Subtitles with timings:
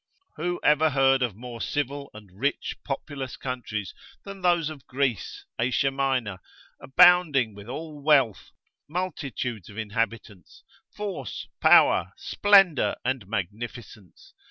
[0.35, 3.93] Who ever heard of more civil and rich populous countries
[4.23, 6.39] than those of Greece, Asia Minor,
[6.79, 8.49] abounding with all wealth,
[8.89, 14.33] multitudes of inhabitants, force, power, splendour and magnificence?